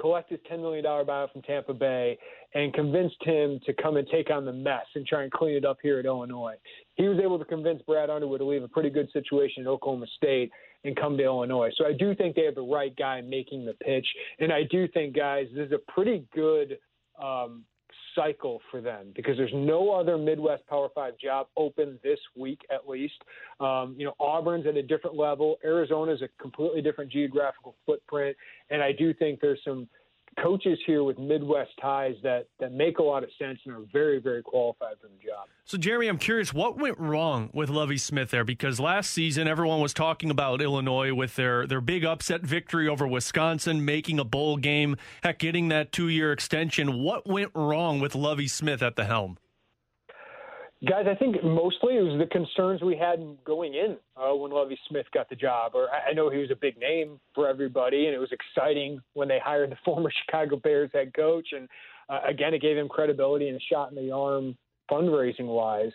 collect 0.00 0.30
his 0.30 0.40
$10 0.50 0.60
million 0.60 0.84
buyout 0.84 1.32
from 1.32 1.42
Tampa 1.42 1.74
Bay 1.74 2.18
and 2.54 2.72
convinced 2.74 3.22
him 3.22 3.60
to 3.66 3.72
come 3.74 3.96
and 3.96 4.08
take 4.08 4.30
on 4.30 4.44
the 4.44 4.52
mess 4.52 4.86
and 4.94 5.06
try 5.06 5.22
and 5.22 5.30
clean 5.30 5.54
it 5.54 5.64
up 5.64 5.78
here 5.82 5.98
at 5.98 6.06
Illinois. 6.06 6.54
He 6.94 7.06
was 7.06 7.18
able 7.22 7.38
to 7.38 7.44
convince 7.44 7.82
Brad 7.82 8.10
Underwood 8.10 8.40
to 8.40 8.46
leave 8.46 8.62
a 8.62 8.68
pretty 8.68 8.90
good 8.90 9.08
situation 9.12 9.62
at 9.64 9.68
Oklahoma 9.68 10.06
State 10.16 10.50
and 10.84 10.96
come 10.96 11.16
to 11.18 11.24
Illinois. 11.24 11.70
So 11.76 11.86
I 11.86 11.92
do 11.92 12.14
think 12.14 12.34
they 12.34 12.44
have 12.44 12.54
the 12.54 12.62
right 12.62 12.94
guy 12.96 13.20
making 13.20 13.66
the 13.66 13.74
pitch. 13.74 14.06
And 14.38 14.52
I 14.52 14.62
do 14.70 14.88
think, 14.88 15.14
guys, 15.14 15.46
this 15.54 15.66
is 15.66 15.72
a 15.72 15.92
pretty 15.92 16.24
good 16.34 16.78
um, 17.22 17.64
cycle 18.14 18.60
for 18.70 18.80
them 18.80 19.12
because 19.14 19.36
there's 19.36 19.52
no 19.54 19.92
other 19.92 20.18
Midwest 20.18 20.66
Power 20.66 20.88
Five 20.94 21.18
job 21.18 21.48
open 21.56 21.98
this 22.02 22.18
week 22.36 22.60
at 22.72 22.88
least. 22.88 23.14
Um, 23.60 23.94
you 23.98 24.04
know, 24.04 24.14
Auburn's 24.18 24.66
at 24.66 24.76
a 24.76 24.82
different 24.82 25.16
level. 25.16 25.58
Arizona's 25.64 26.22
a 26.22 26.28
completely 26.40 26.82
different 26.82 27.10
geographical 27.10 27.74
footprint, 27.86 28.36
and 28.70 28.82
I 28.82 28.92
do 28.92 29.12
think 29.14 29.40
there's 29.40 29.60
some 29.64 29.88
coaches 30.42 30.78
here 30.86 31.02
with 31.02 31.18
Midwest 31.18 31.70
ties 31.80 32.14
that 32.22 32.46
that 32.58 32.72
make 32.72 32.98
a 32.98 33.02
lot 33.02 33.22
of 33.22 33.30
sense 33.38 33.58
and 33.64 33.74
are 33.74 33.84
very 33.92 34.18
very 34.18 34.42
qualified 34.42 34.94
for 35.00 35.08
the 35.08 35.16
job. 35.24 35.48
So 35.64 35.78
Jeremy, 35.78 36.08
I'm 36.08 36.18
curious 36.18 36.52
what 36.52 36.78
went 36.78 36.98
wrong 36.98 37.50
with 37.52 37.70
Lovie 37.70 37.98
Smith 37.98 38.30
there 38.30 38.44
because 38.44 38.80
last 38.80 39.10
season 39.10 39.46
everyone 39.46 39.80
was 39.80 39.94
talking 39.94 40.30
about 40.30 40.60
Illinois 40.60 41.12
with 41.12 41.36
their 41.36 41.66
their 41.66 41.80
big 41.80 42.04
upset 42.04 42.42
victory 42.42 42.88
over 42.88 43.06
Wisconsin, 43.06 43.84
making 43.84 44.18
a 44.18 44.24
bowl 44.24 44.56
game, 44.56 44.96
heck, 45.22 45.38
getting 45.38 45.68
that 45.68 45.92
two 45.92 46.08
year 46.08 46.32
extension. 46.32 47.02
What 47.02 47.26
went 47.26 47.52
wrong 47.54 48.00
with 48.00 48.14
Lovie 48.14 48.48
Smith 48.48 48.82
at 48.82 48.96
the 48.96 49.04
helm? 49.04 49.38
Guys, 50.88 51.04
I 51.10 51.14
think 51.14 51.42
mostly 51.44 51.98
it 51.98 52.02
was 52.02 52.18
the 52.18 52.26
concerns 52.26 52.80
we 52.80 52.96
had 52.96 53.20
going 53.44 53.74
in 53.74 53.98
uh, 54.16 54.34
when 54.34 54.50
Lovie 54.50 54.78
Smith 54.88 55.04
got 55.12 55.28
the 55.28 55.36
job. 55.36 55.72
Or 55.74 55.88
I 55.90 56.14
know 56.14 56.30
he 56.30 56.38
was 56.38 56.50
a 56.50 56.56
big 56.56 56.78
name 56.78 57.20
for 57.34 57.46
everybody, 57.48 58.06
and 58.06 58.14
it 58.14 58.18
was 58.18 58.30
exciting 58.32 59.00
when 59.12 59.28
they 59.28 59.38
hired 59.38 59.70
the 59.70 59.76
former 59.84 60.10
Chicago 60.24 60.56
Bears 60.56 60.90
head 60.94 61.12
coach. 61.14 61.48
And 61.52 61.68
uh, 62.08 62.20
again, 62.26 62.54
it 62.54 62.62
gave 62.62 62.78
him 62.78 62.88
credibility 62.88 63.48
and 63.48 63.58
a 63.58 63.60
shot 63.60 63.90
in 63.90 63.96
the 63.96 64.10
arm 64.10 64.56
fundraising 64.90 65.46
wise. 65.46 65.92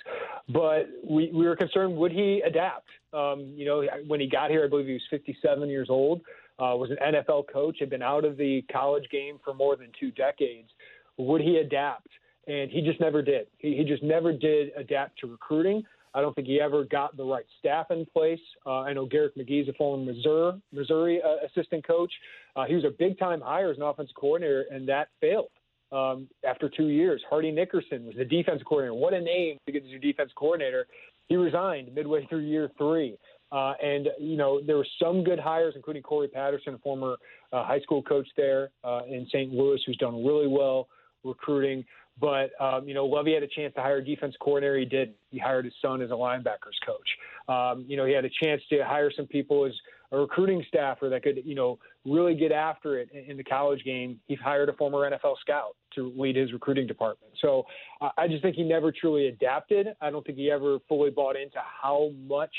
But 0.50 0.88
we, 1.04 1.32
we 1.34 1.46
were 1.46 1.56
concerned 1.56 1.98
would 1.98 2.12
he 2.12 2.44
adapt? 2.46 2.88
Um, 3.12 3.54
you 3.56 3.65
know, 3.65 3.84
when 4.08 4.20
he 4.20 4.30
got 4.30 4.51
here, 4.51 4.65
I 4.65 4.70
believe 4.70 4.86
he 4.86 4.94
was 4.94 5.01
57 5.10 5.68
years 5.68 5.88
old, 5.89 6.22
uh, 6.60 6.75
was 6.77 6.92
an 6.92 6.98
NFL 7.13 7.46
coach, 7.51 7.77
had 7.80 7.89
been 7.89 8.04
out 8.04 8.24
of 8.24 8.38
the 8.38 8.63
college 8.72 9.06
game 9.12 9.39
for 9.44 9.54
more 9.54 9.75
than 9.75 9.88
two 10.00 10.12
decades 10.12 10.70
would 11.18 11.42
he 11.42 11.58
adapt? 11.58 12.08
And 12.48 12.70
he 12.70 12.82
just 12.82 13.00
never 13.00 13.22
did. 13.22 13.48
He, 13.58 13.75
he 13.75 13.84
just 13.84 14.04
never 14.04 14.32
did 14.32 14.72
adapt 14.78 15.20
to 15.20 15.28
recruiting. 15.28 15.84
I 16.14 16.22
don't 16.22 16.34
think 16.34 16.48
he 16.48 16.62
ever 16.62 16.86
got 16.86 17.18
the 17.18 17.25
right 17.25 17.46
staff 17.60 17.88
in 17.92 18.06
place. 18.06 18.40
Uh, 18.66 18.82
I 18.82 18.94
know 18.94 19.06
Garrick 19.06 19.36
McGee 19.36 19.64
is 19.64 19.68
a 19.68 19.74
former 19.74 20.14
Missouri, 20.14 20.54
Missouri 20.72 21.22
uh, 21.22 21.46
assistant 21.46 21.86
coach. 21.86 22.12
Uh, 22.56 22.64
he 22.66 22.74
was 22.74 22.86
a 22.86 22.90
big 22.90 23.20
time 23.20 23.42
hire 23.42 23.70
as 23.70 23.78
an 23.78 23.84
offensive 23.84 24.16
coordinator, 24.16 24.66
and 24.72 24.88
that 24.88 25.10
failed 25.20 25.50
um, 25.92 26.30
after 26.48 26.70
two 26.70 26.88
years. 26.88 27.22
Hardy 27.30 27.52
Nickerson 27.52 28.06
was 28.06 28.16
the 28.16 28.24
defense 28.24 28.62
coordinator. 28.66 28.94
What 28.94 29.14
a 29.14 29.20
name 29.20 29.58
to 29.66 29.74
get 29.74 29.84
as 29.84 29.90
your 29.90 30.00
defense 30.00 30.32
coordinator. 30.36 30.88
He 31.28 31.36
resigned 31.36 31.94
midway 31.94 32.25
through 32.28 32.42
year 32.42 32.72
three. 32.78 33.18
Uh, 33.52 33.74
and, 33.84 34.08
you 34.20 34.38
know, 34.38 34.62
there 34.62 34.78
were 34.78 34.88
some 35.02 35.24
good 35.24 35.40
hires, 35.40 35.74
including 35.75 36.02
Cory 36.02 36.28
Patterson, 36.28 36.75
a 36.75 36.78
former 36.78 37.18
uh, 37.52 37.64
high 37.64 37.80
school 37.82 38.02
coach 38.02 38.28
there 38.38 38.70
uh, 38.84 39.02
in 39.10 39.25
St. 39.28 39.52
Louis, 39.54 39.82
who's 39.86 39.98
done 39.98 40.25
really 40.25 40.48
well 40.48 40.88
recruiting. 41.25 41.84
But 42.20 42.51
um, 42.62 42.88
you 42.88 42.94
know, 42.94 43.05
Lovie 43.05 43.34
had 43.34 43.44
a 43.44 43.48
chance 43.48 43.74
to 43.75 43.82
hire 43.82 43.98
a 43.98 44.05
defense 44.05 44.36
coordinator. 44.39 44.77
He 44.77 44.86
did. 44.86 45.13
He 45.32 45.38
hired 45.38 45.65
his 45.65 45.74
son 45.82 46.01
as 46.01 46.12
a 46.12 46.13
linebackers 46.13 46.79
coach. 46.86 47.10
Um, 47.50 47.86
you 47.88 47.98
know, 47.98 48.05
he 48.05 48.13
had 48.13 48.24
a 48.24 48.29
chance 48.44 48.62
to 48.70 48.84
hire 48.86 49.12
some 49.15 49.27
people 49.27 49.65
as 49.65 49.74
a 50.12 50.17
recruiting 50.17 50.63
staffer 50.67 51.10
that 51.10 51.24
could, 51.24 51.41
you 51.44 51.55
know, 51.55 51.77
really 52.05 52.36
get 52.36 52.51
after 52.51 53.00
it 53.00 53.10
in 53.12 53.36
the 53.38 53.44
college 53.44 53.84
game. 53.84 54.20
He 54.27 54.36
hired 54.36 54.70
a 54.70 54.74
former 54.74 55.00
NFL 55.00 55.36
scout 55.41 55.75
to 55.96 56.13
lead 56.15 56.36
his 56.36 56.53
recruiting 56.53 56.88
department. 56.88 57.34
So 57.41 57.63
uh, 58.01 58.10
I 58.17 58.27
just 58.27 58.41
think 58.41 58.55
he 58.55 58.63
never 58.63 58.91
truly 58.91 59.27
adapted. 59.27 59.88
I 60.01 60.10
don't 60.12 60.25
think 60.25 60.38
he 60.38 60.51
ever 60.51 60.77
fully 60.88 61.10
bought 61.10 61.36
into 61.36 61.58
how 61.82 62.12
much 62.27 62.53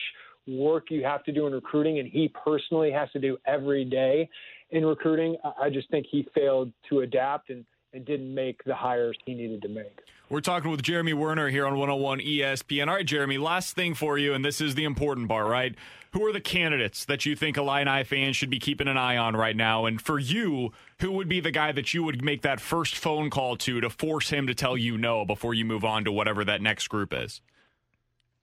work 0.47 0.91
you 0.91 1.03
have 1.05 1.25
to 1.25 1.33
do 1.33 1.47
in 1.47 1.53
recruiting, 1.53 1.99
and 1.99 2.09
he 2.09 2.29
personally 2.45 2.93
has 2.93 3.11
to 3.13 3.19
do 3.19 3.37
every 3.47 3.85
day 3.85 4.29
in 4.71 4.85
recruiting. 4.85 5.37
I 5.61 5.71
just 5.71 5.91
think 5.91 6.07
he 6.11 6.27
failed 6.35 6.73
to 6.91 7.01
adapt 7.01 7.51
and 7.51 7.65
and 7.97 8.05
didn't 8.05 8.33
make 8.33 8.63
the 8.65 8.75
hires 8.75 9.17
he 9.25 9.35
needed 9.35 9.63
to 9.63 9.69
make. 9.69 10.03
We're 10.29 10.41
talking 10.41 10.71
with 10.71 10.83
Jeremy 10.83 11.15
Werner 11.15 11.49
here 11.49 11.67
on 11.67 11.79
101 11.79 12.19
ESPN. 12.21 12.89
All 12.89 12.95
right, 12.95 13.07
Jeremy, 13.07 13.39
last 13.39 13.75
thing 13.75 13.95
for 13.95 14.19
you, 14.19 14.35
and 14.35 14.45
this 14.45 14.61
is 14.61 14.75
the 14.75 14.85
important 14.85 15.29
part, 15.29 15.49
right? 15.49 15.75
Who 16.13 16.25
are 16.27 16.33
the 16.33 16.41
candidates 16.41 17.05
that 17.05 17.25
you 17.25 17.37
think 17.37 17.57
Illini 17.57 18.03
fans 18.05 18.37
should 18.37 18.51
be 18.51 18.59
keeping 18.59 18.89
an 18.89 18.97
eye 18.97 19.17
on 19.17 19.37
right 19.37 19.57
now? 19.57 19.87
And 19.87 20.01
for 20.01 20.19
you, 20.19 20.73
who 21.01 21.13
would 21.13 21.29
be 21.29 21.41
the 21.41 21.51
guy 21.51 21.73
that 21.73 21.95
you 21.95 22.03
would 22.03 22.25
make 22.25 22.43
that 22.43 22.61
first 22.61 22.97
phone 22.97 23.31
call 23.31 23.57
to 23.59 23.81
to 23.81 23.89
force 23.89 24.31
him 24.31 24.47
to 24.47 24.55
tell 24.55 24.77
you 24.77 24.99
no 24.99 25.25
before 25.25 25.55
you 25.55 25.65
move 25.65 25.85
on 25.85 26.05
to 26.05 26.13
whatever 26.13 26.45
that 26.45 26.61
next 26.61 26.89
group 26.89 27.15
is? 27.15 27.41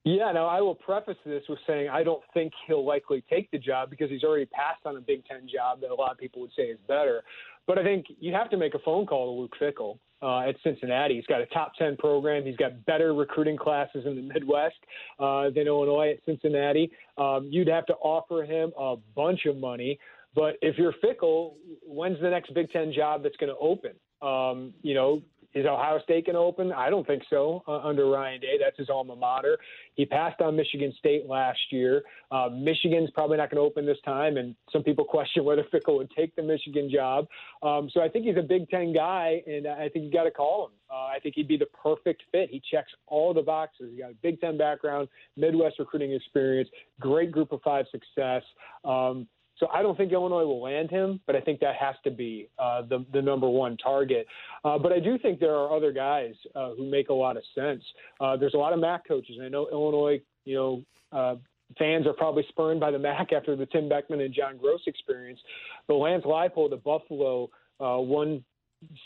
Yeah, 0.05 0.33
now 0.33 0.47
I 0.47 0.59
will 0.59 0.75
preface 0.75 1.17
this 1.25 1.43
with 1.47 1.59
saying 1.65 1.87
I 1.87 2.03
don't 2.03 2.23
think 2.33 2.51
he'll 2.67 2.85
likely 2.85 3.23
take 3.29 3.49
the 3.51 3.57
job 3.57 3.89
because 3.89 4.09
he's 4.09 4.23
already 4.23 4.45
passed 4.45 4.85
on 4.85 4.97
a 4.97 5.01
Big 5.01 5.25
Ten 5.25 5.47
job 5.47 5.79
that 5.79 5.91
a 5.91 5.95
lot 5.95 6.11
of 6.11 6.17
people 6.17 6.41
would 6.41 6.51
say 6.57 6.63
is 6.63 6.79
better. 6.87 7.23
But 7.67 7.77
I 7.77 7.83
think 7.83 8.05
you 8.19 8.33
have 8.33 8.49
to 8.49 8.57
make 8.57 8.73
a 8.73 8.79
phone 8.79 9.05
call 9.05 9.33
to 9.33 9.41
Luke 9.41 9.55
Fickell 9.59 9.97
uh, 10.21 10.49
at 10.49 10.55
Cincinnati. 10.63 11.15
He's 11.15 11.25
got 11.25 11.41
a 11.41 11.45
top 11.47 11.73
10 11.77 11.97
program. 11.97 12.45
He's 12.45 12.57
got 12.57 12.85
better 12.85 13.13
recruiting 13.13 13.57
classes 13.57 14.05
in 14.05 14.15
the 14.15 14.21
Midwest 14.21 14.75
uh, 15.19 15.49
than 15.49 15.67
Illinois 15.67 16.11
at 16.11 16.25
Cincinnati. 16.25 16.91
Um, 17.17 17.47
you'd 17.51 17.67
have 17.67 17.85
to 17.87 17.93
offer 17.95 18.43
him 18.43 18.71
a 18.77 18.95
bunch 19.15 19.45
of 19.45 19.57
money. 19.57 19.99
But 20.35 20.55
if 20.61 20.77
you're 20.77 20.93
Fickell, 21.03 21.53
when's 21.85 22.19
the 22.19 22.29
next 22.29 22.53
Big 22.53 22.71
Ten 22.71 22.91
job 22.91 23.23
that's 23.23 23.37
going 23.37 23.53
to 23.53 23.59
open? 23.59 23.91
Um, 24.21 24.73
you 24.81 24.93
know, 24.93 25.21
is 25.53 25.65
Ohio 25.65 25.99
State 26.03 26.25
going 26.25 26.35
to 26.35 26.39
open? 26.39 26.71
I 26.71 26.89
don't 26.89 27.05
think 27.05 27.23
so 27.29 27.63
uh, 27.67 27.79
under 27.79 28.07
Ryan 28.07 28.41
Day. 28.41 28.57
That's 28.59 28.77
his 28.77 28.89
alma 28.89 29.15
mater. 29.15 29.57
He 29.95 30.05
passed 30.05 30.41
on 30.41 30.55
Michigan 30.55 30.93
State 30.97 31.27
last 31.27 31.59
year. 31.71 32.03
Uh, 32.31 32.49
Michigan's 32.51 33.09
probably 33.11 33.37
not 33.37 33.51
going 33.51 33.61
to 33.61 33.65
open 33.67 33.85
this 33.85 33.99
time, 34.03 34.37
and 34.37 34.55
some 34.71 34.83
people 34.83 35.05
question 35.13 35.43
whether 35.43 35.63
Fickell 35.63 35.97
would 35.97 36.11
take 36.11 36.35
the 36.35 36.43
Michigan 36.43 36.89
job. 36.91 37.27
Um, 37.61 37.89
so 37.93 38.01
I 38.01 38.09
think 38.09 38.25
he's 38.25 38.37
a 38.37 38.41
Big 38.41 38.69
Ten 38.69 38.93
guy, 38.93 39.41
and 39.45 39.67
I 39.67 39.89
think 39.89 40.05
you 40.05 40.11
got 40.11 40.23
to 40.23 40.31
call 40.31 40.67
him. 40.67 40.71
Uh, 40.91 41.05
I 41.05 41.19
think 41.21 41.35
he'd 41.35 41.47
be 41.47 41.57
the 41.57 41.67
perfect 41.67 42.23
fit. 42.31 42.49
He 42.49 42.61
checks 42.71 42.91
all 43.07 43.33
the 43.33 43.41
boxes. 43.41 43.91
He 43.91 44.01
got 44.01 44.11
a 44.11 44.15
Big 44.15 44.41
Ten 44.41 44.57
background, 44.57 45.07
Midwest 45.37 45.79
recruiting 45.79 46.13
experience, 46.13 46.69
great 46.99 47.31
Group 47.31 47.51
of 47.51 47.61
Five 47.61 47.85
success. 47.91 48.43
Um, 48.85 49.27
so 49.57 49.67
I 49.71 49.81
don't 49.81 49.95
think 49.95 50.11
Illinois 50.11 50.45
will 50.45 50.61
land 50.61 50.89
him, 50.89 51.19
but 51.27 51.35
I 51.35 51.41
think 51.41 51.59
that 51.59 51.75
has 51.75 51.95
to 52.03 52.11
be 52.11 52.49
uh, 52.57 52.81
the 52.83 53.05
the 53.13 53.21
number 53.21 53.47
one 53.47 53.77
target. 53.77 54.25
Uh, 54.63 54.77
but 54.77 54.91
I 54.91 54.99
do 54.99 55.17
think 55.17 55.39
there 55.39 55.55
are 55.55 55.75
other 55.75 55.91
guys 55.91 56.33
uh, 56.55 56.71
who 56.71 56.89
make 56.89 57.09
a 57.09 57.13
lot 57.13 57.37
of 57.37 57.43
sense. 57.53 57.83
Uh, 58.19 58.35
there's 58.35 58.55
a 58.55 58.57
lot 58.57 58.73
of 58.73 58.79
MAC 58.79 59.07
coaches. 59.07 59.37
I 59.43 59.49
know 59.49 59.67
Illinois, 59.71 60.21
you 60.45 60.55
know. 60.55 60.83
Uh, 61.11 61.35
fans 61.77 62.07
are 62.07 62.13
probably 62.13 62.43
spurned 62.49 62.79
by 62.79 62.89
the 62.89 62.99
MAC 62.99 63.31
after 63.35 63.55
the 63.55 63.67
Tim 63.67 63.87
Beckman 63.87 64.21
and 64.21 64.33
John 64.33 64.57
Gross 64.57 64.81
experience. 64.87 65.39
But 65.87 65.95
Lance 65.95 66.23
Leipold 66.25 66.73
at 66.73 66.83
Buffalo 66.83 67.49
uh, 67.79 67.97
won 67.99 68.43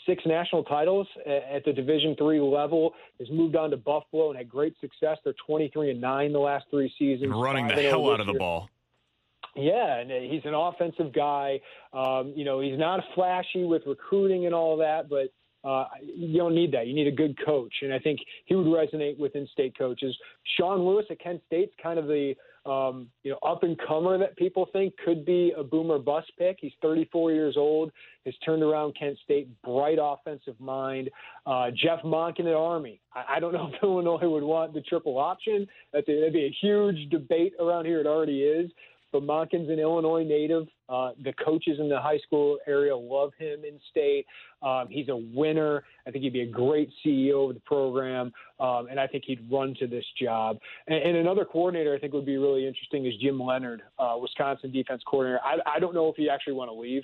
six 0.06 0.22
national 0.26 0.64
titles 0.64 1.06
at 1.26 1.64
the 1.64 1.72
Division 1.72 2.16
three 2.16 2.40
level. 2.40 2.94
Has 3.20 3.28
moved 3.30 3.54
on 3.54 3.70
to 3.70 3.76
Buffalo 3.76 4.30
and 4.30 4.38
had 4.38 4.48
great 4.48 4.74
success. 4.80 5.18
They're 5.24 5.34
23 5.46 5.90
and 5.90 6.00
nine 6.00 6.32
the 6.32 6.38
last 6.38 6.64
three 6.70 6.92
seasons. 6.98 7.32
Running 7.34 7.68
the 7.68 7.74
hell 7.74 8.10
out 8.10 8.20
of 8.20 8.26
the 8.26 8.32
ball. 8.32 8.70
Yeah, 9.58 9.98
and 9.98 10.10
he's 10.10 10.42
an 10.44 10.54
offensive 10.54 11.12
guy. 11.12 11.60
Um, 11.92 12.32
you 12.36 12.44
know, 12.44 12.60
he's 12.60 12.78
not 12.78 13.00
flashy 13.14 13.64
with 13.64 13.82
recruiting 13.86 14.46
and 14.46 14.54
all 14.54 14.76
that, 14.76 15.08
but 15.08 15.32
uh, 15.68 15.86
you 16.02 16.38
don't 16.38 16.54
need 16.54 16.72
that. 16.72 16.86
You 16.86 16.94
need 16.94 17.08
a 17.08 17.16
good 17.16 17.36
coach, 17.44 17.72
and 17.82 17.92
I 17.92 17.98
think 17.98 18.20
he 18.44 18.54
would 18.54 18.66
resonate 18.66 19.18
with 19.18 19.34
in-state 19.34 19.76
coaches. 19.76 20.16
Sean 20.56 20.80
Lewis 20.80 21.06
at 21.10 21.20
Kent 21.20 21.42
State's 21.46 21.74
kind 21.82 21.98
of 21.98 22.06
the 22.06 22.34
um, 22.64 23.08
you 23.24 23.32
know 23.32 23.38
up 23.42 23.62
and 23.62 23.76
comer 23.86 24.18
that 24.18 24.36
people 24.36 24.68
think 24.72 24.94
could 25.04 25.24
be 25.24 25.52
a 25.56 25.64
boomer 25.64 25.98
bust 25.98 26.30
pick. 26.38 26.58
He's 26.60 26.72
34 26.80 27.32
years 27.32 27.56
old. 27.56 27.90
Has 28.26 28.34
turned 28.44 28.62
around 28.62 28.94
Kent 28.98 29.18
State. 29.24 29.48
Bright 29.62 29.98
offensive 30.00 30.58
mind. 30.60 31.10
Uh, 31.46 31.70
Jeff 31.70 32.02
Monken 32.04 32.46
at 32.46 32.54
Army. 32.54 33.00
I, 33.12 33.36
I 33.36 33.40
don't 33.40 33.52
know 33.54 33.70
if 33.72 33.82
Illinois 33.82 34.28
would 34.28 34.44
want 34.44 34.74
the 34.74 34.82
triple 34.82 35.18
option. 35.18 35.66
That'd 35.92 36.06
be 36.06 36.44
a 36.44 36.56
huge 36.60 37.10
debate 37.10 37.54
around 37.58 37.86
here. 37.86 38.00
It 38.00 38.06
already 38.06 38.42
is. 38.42 38.70
But 39.12 39.22
Monken's 39.22 39.70
an 39.70 39.78
Illinois 39.78 40.24
native. 40.24 40.66
Uh, 40.88 41.10
the 41.22 41.32
coaches 41.44 41.78
in 41.78 41.88
the 41.88 42.00
high 42.00 42.18
school 42.18 42.58
area 42.66 42.96
love 42.96 43.32
him 43.38 43.60
in 43.64 43.78
state. 43.90 44.26
Um, 44.62 44.86
he's 44.90 45.08
a 45.08 45.16
winner. 45.16 45.84
I 46.06 46.10
think 46.10 46.24
he'd 46.24 46.32
be 46.32 46.42
a 46.42 46.46
great 46.46 46.90
CEO 47.04 47.48
of 47.48 47.54
the 47.54 47.60
program, 47.60 48.32
um, 48.60 48.88
and 48.90 48.98
I 48.98 49.06
think 49.06 49.24
he'd 49.26 49.50
run 49.50 49.74
to 49.80 49.86
this 49.86 50.04
job. 50.20 50.58
And, 50.86 50.96
and, 50.96 51.16
another 51.16 51.44
coordinator 51.44 51.94
I 51.94 51.98
think 51.98 52.12
would 52.12 52.26
be 52.26 52.36
really 52.38 52.66
interesting 52.66 53.06
is 53.06 53.14
Jim 53.20 53.40
Leonhard, 53.40 53.82
uh, 53.98 54.16
Wisconsin 54.20 54.72
defense 54.72 55.02
coordinator. 55.06 55.40
I, 55.44 55.76
I 55.76 55.78
don't 55.78 55.94
know 55.94 56.08
if 56.08 56.16
he 56.16 56.28
actually 56.28 56.54
want 56.54 56.70
to 56.70 56.74
leave 56.74 57.02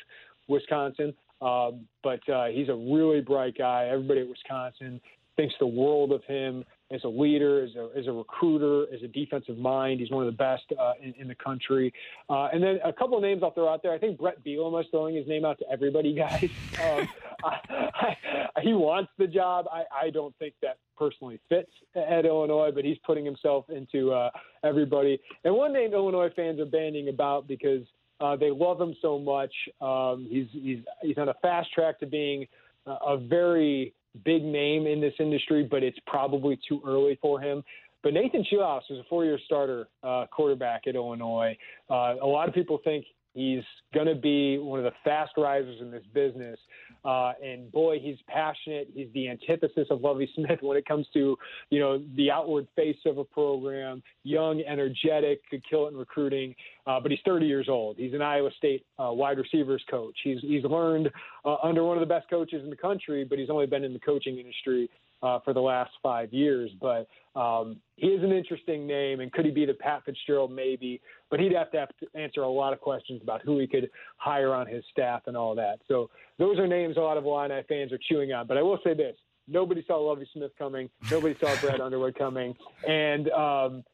Wisconsin, 0.48 1.14
um, 1.40 1.86
but 2.02 2.26
uh, 2.28 2.46
he's 2.46 2.68
a 2.68 2.74
really 2.74 3.20
bright 3.20 3.56
guy. 3.56 3.88
Everybody 3.90 4.20
at 4.20 4.28
Wisconsin 4.28 5.00
thinks 5.36 5.54
the 5.58 5.66
world 5.66 6.12
of 6.12 6.22
him 6.24 6.64
as 6.90 7.02
a 7.04 7.08
leader, 7.08 7.64
as 7.64 7.70
a, 7.76 7.98
as 7.98 8.06
a 8.06 8.12
recruiter, 8.12 8.92
as 8.94 9.02
a 9.02 9.08
defensive 9.08 9.56
mind. 9.58 10.00
He's 10.00 10.10
one 10.10 10.26
of 10.26 10.32
the 10.32 10.36
best 10.36 10.64
uh, 10.78 10.92
in, 11.02 11.14
in, 11.18 11.28
the 11.28 11.34
country. 11.34 11.92
Uh, 12.28 12.48
and 12.52 12.62
then 12.62 12.78
a 12.84 12.92
couple 12.92 13.16
of 13.16 13.22
names 13.22 13.42
I'll 13.42 13.52
throw 13.52 13.72
out 13.72 13.82
there. 13.82 13.92
I 13.92 13.98
think 13.98 14.18
Bret 14.18 14.44
Bielema 14.44 14.82
is 14.82 14.86
throwing 14.90 15.16
his 15.16 15.26
name 15.26 15.44
out 15.44 15.58
to 15.60 15.64
everybody, 15.70 16.14
guys. 16.16 16.48
Um, 16.82 17.08
I, 17.42 18.16
I, 18.54 18.60
he 18.62 18.74
wants 18.74 19.10
the 19.18 19.26
job. 19.26 19.66
I, 19.72 19.84
I 20.06 20.10
don't 20.10 20.36
think 20.38 20.54
that 20.62 20.78
personally 20.96 21.40
fits 21.48 21.70
at 21.96 22.26
Illinois, 22.26 22.70
but 22.74 22.84
he's 22.84 22.98
putting 23.04 23.24
himself 23.24 23.68
into 23.70 24.12
uh, 24.12 24.30
everybody. 24.62 25.18
And 25.44 25.54
one 25.54 25.72
name 25.72 25.94
Illinois 25.94 26.30
fans 26.36 26.60
are 26.60 26.66
banding 26.66 27.08
about 27.08 27.48
because 27.48 27.82
uh, 28.20 28.36
they 28.36 28.50
love 28.50 28.80
him 28.80 28.94
so 29.02 29.18
much. 29.18 29.52
Um, 29.80 30.26
he's 30.30 30.46
he's 30.52 30.78
he's 31.02 31.18
on 31.18 31.28
a 31.28 31.34
fast 31.42 31.72
track 31.72 31.98
to 32.00 32.06
being 32.06 32.46
a 32.86 33.16
very 33.16 33.94
big 34.24 34.42
name 34.44 34.86
in 34.86 35.00
this 35.00 35.14
industry, 35.18 35.66
but 35.68 35.82
it's 35.82 35.98
probably 36.06 36.58
too 36.68 36.80
early 36.86 37.18
for 37.20 37.40
him. 37.40 37.64
But 38.02 38.12
Nathan 38.12 38.44
Scheelhaase 38.44 38.90
is 38.90 38.98
a 38.98 39.04
four-year 39.08 39.38
starter 39.46 39.88
uh, 40.02 40.26
quarterback 40.30 40.82
at 40.86 40.94
Illinois. 40.94 41.56
Uh, 41.90 42.14
a 42.22 42.26
lot 42.26 42.48
of 42.48 42.54
people 42.54 42.78
think 42.84 43.06
he's 43.34 43.62
going 43.92 44.06
to 44.06 44.14
be 44.14 44.58
one 44.58 44.78
of 44.78 44.84
the 44.84 44.92
fast 45.02 45.32
risers 45.36 45.80
in 45.80 45.90
this 45.90 46.04
business. 46.14 46.58
Uh, 47.04 47.32
and 47.44 47.70
boy, 47.70 47.98
he's 47.98 48.16
passionate. 48.28 48.88
He's 48.94 49.08
the 49.12 49.28
antithesis 49.28 49.88
of 49.90 50.00
Lovie 50.00 50.30
Smith 50.34 50.60
when 50.62 50.78
it 50.78 50.86
comes 50.86 51.06
to, 51.12 51.36
you 51.70 51.80
know, 51.80 52.02
the 52.16 52.30
outward 52.30 52.66
face 52.74 52.96
of 53.04 53.18
a 53.18 53.24
program. 53.24 54.02
Young, 54.22 54.62
energetic, 54.62 55.40
could 55.50 55.62
kill 55.68 55.86
it 55.86 55.90
in 55.90 55.96
recruiting. 55.96 56.54
Uh, 56.86 57.00
but 57.00 57.10
he's 57.10 57.20
30 57.26 57.46
years 57.46 57.68
old. 57.68 57.96
He's 57.98 58.14
an 58.14 58.22
Iowa 58.22 58.50
State 58.56 58.86
uh, 58.98 59.10
wide 59.12 59.38
receivers 59.38 59.84
coach. 59.90 60.16
He's 60.22 60.38
he's 60.40 60.64
learned 60.64 61.10
uh, 61.44 61.56
under 61.62 61.84
one 61.84 61.96
of 61.96 62.00
the 62.00 62.12
best 62.12 62.28
coaches 62.30 62.62
in 62.62 62.70
the 62.70 62.76
country, 62.76 63.24
but 63.24 63.38
he's 63.38 63.50
only 63.50 63.66
been 63.66 63.84
in 63.84 63.92
the 63.92 64.00
coaching 64.00 64.38
industry 64.38 64.88
uh, 65.24 65.38
for 65.40 65.54
the 65.54 65.60
last 65.60 65.90
five 66.02 66.32
years. 66.32 66.70
But 66.80 67.08
um, 67.34 67.80
he 67.96 68.08
is 68.08 68.22
an 68.22 68.30
interesting 68.30 68.86
name, 68.86 69.20
and 69.20 69.32
could 69.32 69.46
he 69.46 69.50
be 69.50 69.64
the 69.64 69.74
Pat 69.74 70.04
Fitzgerald? 70.04 70.52
Maybe, 70.52 71.00
but 71.30 71.40
he'd 71.40 71.54
have 71.54 71.70
to, 71.72 71.78
have 71.78 71.88
to 72.00 72.06
answer 72.14 72.42
a 72.42 72.48
lot 72.48 72.74
of 72.74 72.80
questions 72.80 73.22
about 73.22 73.40
who 73.42 73.58
he 73.58 73.66
could 73.66 73.90
hire 74.18 74.52
on 74.52 74.66
his 74.66 74.84
staff 74.92 75.22
and 75.26 75.36
all 75.36 75.54
that. 75.54 75.78
So 75.88 76.10
those 76.38 76.58
are 76.58 76.66
names 76.66 76.96
a 76.98 77.00
lot 77.00 77.16
of 77.16 77.24
Illini 77.24 77.62
fans 77.68 77.90
are 77.92 77.98
chewing 78.08 78.32
on. 78.32 78.46
But 78.46 78.58
I 78.58 78.62
will 78.62 78.78
say 78.84 78.92
this: 78.92 79.16
nobody 79.48 79.82
saw 79.86 79.96
Lovie 79.96 80.28
Smith 80.34 80.52
coming. 80.58 80.90
Nobody 81.10 81.34
saw 81.40 81.58
Brad 81.60 81.80
Underwood 81.80 82.16
coming, 82.16 82.54
and 82.86 83.30
um, 83.30 83.84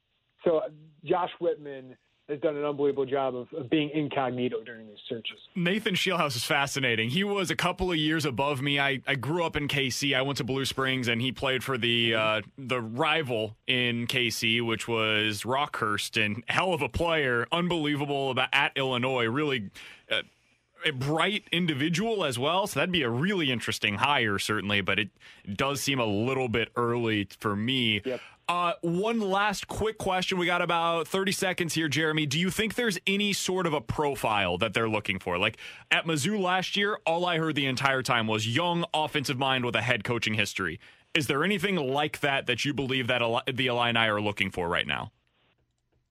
so 0.44 0.62
Josh 1.04 1.30
Whitman 1.38 1.96
has 2.30 2.40
done 2.40 2.56
an 2.56 2.64
unbelievable 2.64 3.06
job 3.06 3.34
of, 3.34 3.52
of 3.52 3.68
being 3.70 3.90
incognito 3.90 4.62
during 4.64 4.87
these 4.87 4.99
searches. 5.08 5.38
Nathan 5.54 5.94
Scheelhaase 5.94 6.37
is 6.37 6.44
fascinating. 6.44 7.10
He 7.10 7.25
was 7.25 7.50
a 7.50 7.56
couple 7.56 7.90
of 7.90 7.96
years 7.96 8.25
above 8.25 8.62
me. 8.62 8.78
I, 8.78 9.00
I 9.06 9.14
grew 9.14 9.44
up 9.44 9.56
in 9.56 9.68
KC. 9.68 10.16
I 10.16 10.22
went 10.22 10.38
to 10.38 10.44
Blue 10.44 10.64
Springs, 10.64 11.08
and 11.08 11.20
he 11.20 11.32
played 11.32 11.62
for 11.64 11.76
the 11.76 12.14
uh, 12.14 12.42
the 12.56 12.80
rival 12.80 13.56
in 13.66 14.06
KC, 14.06 14.64
which 14.66 14.88
was 14.88 15.42
Rockhurst, 15.42 16.22
and 16.25 16.44
hell 16.49 16.72
of 16.72 16.82
a 16.82 16.88
player, 16.88 17.46
unbelievable 17.52 18.30
about 18.30 18.49
at 18.52 18.72
Illinois. 18.76 19.25
Really. 19.25 19.70
Uh, 20.10 20.22
a 20.84 20.92
bright 20.92 21.44
individual 21.52 22.25
as 22.25 22.38
well. 22.38 22.66
So 22.66 22.80
that'd 22.80 22.90
be 22.90 23.02
a 23.02 23.10
really 23.10 23.50
interesting 23.50 23.96
hire, 23.96 24.38
certainly, 24.38 24.80
but 24.80 24.99
it 24.99 25.10
does 25.54 25.80
seem 25.80 25.99
a 25.99 26.06
little 26.06 26.49
bit 26.49 26.70
early 26.76 27.28
for 27.38 27.54
me. 27.54 28.00
Yep. 28.04 28.20
Uh, 28.50 28.73
one 28.80 29.21
last 29.21 29.69
quick 29.69 29.97
question. 29.97 30.37
We 30.37 30.45
got 30.45 30.61
about 30.61 31.07
30 31.07 31.30
seconds 31.30 31.75
here, 31.75 31.87
Jeremy. 31.87 32.26
Do 32.26 32.37
you 32.37 32.50
think 32.50 32.75
there's 32.75 32.99
any 33.07 33.33
sort 33.33 33.64
of 33.64 33.75
a 33.75 33.80
profile 33.80 34.59
that 34.59 34.75
they're 34.75 34.88
looking 34.88 35.21
for? 35.21 35.38
Like 35.38 35.57
at 35.92 36.04
Mizzou 36.04 36.37
last 36.42 36.76
year, 36.76 36.99
all 37.07 37.25
I 37.26 37.38
heard 37.38 37.54
the 37.54 37.66
entire 37.66 38.02
time 38.02 38.26
was 38.26 38.49
young 38.49 38.85
offensive 38.92 39.38
mind 39.38 39.64
with 39.64 39.76
a 39.76 39.83
head 39.83 40.02
coaching 40.02 40.35
history. 40.35 40.80
Is 41.14 41.28
there 41.28 41.45
anything 41.45 41.76
like 41.76 42.19
that 42.23 42.47
that 42.47 42.64
you 42.64 42.75
believe 42.75 43.07
that 43.07 43.23
the 43.54 43.69
Illini 43.69 44.09
are 44.09 44.21
looking 44.21 44.50
for 44.50 44.69
right 44.69 44.87
now? 44.87 45.12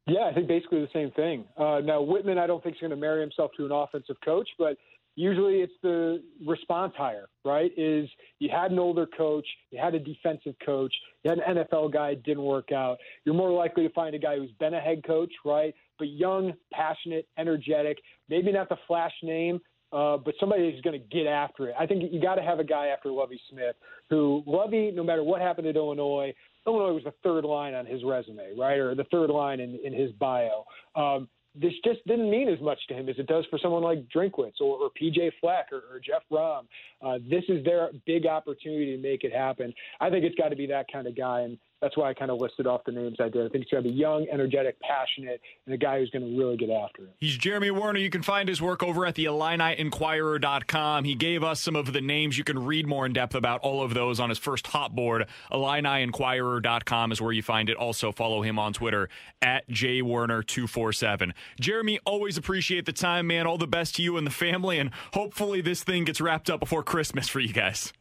Yeah, 0.08 0.30
I 0.32 0.34
think 0.34 0.48
basically 0.48 0.80
the 0.80 0.88
same 0.94 1.12
thing. 1.12 1.44
Uh, 1.58 1.82
now, 1.84 2.02
Whitman, 2.02 2.38
I 2.38 2.48
don't 2.48 2.64
think 2.64 2.76
is 2.76 2.80
going 2.80 2.92
to 2.92 2.96
marry 2.96 3.20
himself 3.20 3.52
to 3.58 3.66
an 3.66 3.74
offensive 3.74 4.16
coach, 4.24 4.48
but 4.58 4.78
usually 5.20 5.56
it's 5.56 5.74
the 5.84 6.24
response 6.48 6.94
hire, 6.96 7.28
right? 7.44 7.72
Is 7.76 8.10
you 8.40 8.50
had 8.50 8.72
an 8.72 8.80
older 8.80 9.06
coach, 9.06 9.46
you 9.70 9.78
had 9.78 9.94
a 9.94 10.00
defensive 10.00 10.56
coach, 10.66 10.94
you 11.24 11.32
had 11.32 11.40
an 11.40 11.58
NFL 11.58 11.92
guy, 11.92 12.12
it 12.12 12.24
didn't 12.24 12.44
work 12.44 12.72
out. 12.72 12.98
You're 13.26 13.36
more 13.36 13.52
likely 13.52 13.86
to 13.86 13.94
find 13.94 14.16
a 14.16 14.20
guy 14.20 14.38
who's 14.38 14.52
been 14.60 14.74
a 14.74 14.80
head 14.80 15.04
coach, 15.06 15.32
right? 15.44 15.76
But 15.98 16.08
young, 16.08 16.54
passionate, 16.72 17.28
energetic, 17.38 17.98
maybe 18.30 18.54
not 18.54 18.70
the 18.70 18.78
flash 18.88 19.12
name, 19.22 19.60
uh, 19.92 20.16
but 20.18 20.36
somebody 20.40 20.72
who's 20.72 20.82
going 20.82 20.98
to 20.98 21.08
get 21.08 21.28
after 21.28 21.68
it. 21.68 21.76
I 21.78 21.86
think 21.86 22.04
you 22.14 22.22
got 22.22 22.36
to 22.36 22.42
have 22.42 22.60
a 22.60 22.64
guy 22.64 22.88
after 22.88 23.12
Lovie 23.12 23.42
Smith 23.52 23.76
who 24.10 24.42
Lovie, 24.46 24.92
no 24.92 25.04
matter 25.04 25.24
what 25.24 25.42
happened 25.42 25.68
at 25.68 25.76
Illinois, 25.76 26.34
Illinois 26.66 26.94
was 26.94 27.04
the 27.04 27.14
third 27.24 27.44
line 27.44 27.74
on 27.74 27.86
his 27.86 28.04
resume, 28.06 28.56
right, 28.58 28.78
or 28.78 28.96
the 28.96 29.06
third 29.06 29.30
line 29.30 29.60
in, 29.60 29.80
in 29.84 29.92
his 29.92 30.12
bio. 30.14 30.64
Um, 30.96 31.28
this 31.60 31.74
just 31.84 32.06
didn't 32.08 32.30
mean 32.30 32.48
as 32.50 32.60
much 32.62 32.80
to 32.88 32.94
him 32.94 33.10
as 33.10 33.18
it 33.18 33.28
does 33.28 33.46
for 33.50 33.60
someone 33.60 33.84
like 33.84 34.08
Drinkwitz 34.08 34.62
or, 34.62 34.78
or 34.78 34.90
PJ 35.02 35.32
Fleck 35.42 35.68
or, 35.72 35.84
or 35.92 36.00
Jeff 36.00 36.24
Brohm. 36.32 36.64
Uh, 37.02 37.20
this 37.30 37.44
is 37.50 37.64
their 37.66 37.90
big 38.06 38.26
opportunity 38.26 38.96
to 38.96 39.02
make 39.02 39.24
it 39.24 39.34
happen. 39.34 39.74
I 40.00 40.10
think 40.10 40.24
it's 40.26 40.36
got 40.36 40.50
to 40.50 40.56
be 40.56 40.68
that 40.68 40.86
kind 40.92 41.08
of 41.08 41.16
guy, 41.16 41.42
and 41.42 41.58
that's 41.82 41.96
why 41.96 42.10
I 42.10 42.14
kind 42.14 42.30
of 42.30 42.40
listed 42.40 42.68
off 42.68 42.84
the 42.86 42.92
names 42.92 43.18
I 43.20 43.30
did. 43.30 43.46
I 43.46 43.50
think 43.50 43.64
he's 43.64 43.72
going 43.72 43.84
to 43.84 43.90
be 43.90 43.96
young, 43.96 44.28
energetic, 44.32 44.80
passionate, 44.82 45.40
and 45.66 45.74
a 45.74 45.78
guy 45.78 46.00
who's 46.00 46.10
going 46.10 46.30
to 46.30 46.38
really 46.38 46.58
get 46.58 46.70
after 46.70 47.04
it. 47.04 47.16
He's 47.20 47.38
Jeremy 47.38 47.72
Werner. 47.72 48.00
You 48.00 48.10
can 48.10 48.22
find 48.22 48.50
his 48.50 48.62
work 48.62 48.84
over 48.84 49.06
at 49.06 49.16
the 49.16 49.26
IlliniInquirer.com. 49.26 51.06
He 51.06 51.16
gave 51.16 51.44
us 51.44 51.62
some 51.62 51.76
of 51.76 51.94
the 51.94 52.02
names. 52.02 52.38
You 52.38 52.44
can 52.44 52.66
read 52.66 52.86
more 52.86 53.06
in 53.06 53.14
depth 53.14 53.34
about 53.34 53.62
all 53.62 53.82
of 53.82 53.94
those 53.94 54.20
on 54.20 54.30
his 54.30 54.38
first 54.38 54.68
hot 54.68 54.94
board. 54.94 55.28
IlliniInquirer.com 55.52 57.12
is 57.12 57.22
where 57.22 57.32
you 57.32 57.42
find 57.42 57.70
it. 57.70 57.78
Also, 57.78 58.12
follow 58.12 58.42
him 58.42 58.60
on 58.60 58.74
Twitter 58.74 59.10
at 59.42 59.68
jwerner247. 59.70 61.32
Jeremy, 61.60 62.00
always 62.06 62.38
appreciate 62.38 62.86
the 62.86 62.94
time, 62.94 63.28
man. 63.28 63.48
All 63.48 63.58
the 63.58 63.68
best 63.68 63.96
to 63.96 64.02
you 64.02 64.18
and 64.18 64.28
the 64.28 64.32
family, 64.32 64.80
and 64.80 64.92
hopefully 65.14 65.62
this 65.62 65.84
thing 65.84 66.04
gets 66.04 66.20
wrapped 66.20 66.50
up 66.50 66.60
before 66.60 66.84
Christmas 66.84 67.30
for 67.30 67.40
you 67.40 67.54
guys. 67.54 67.94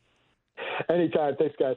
Anytime. 0.89 1.37
Thanks, 1.37 1.57
guys. 1.59 1.77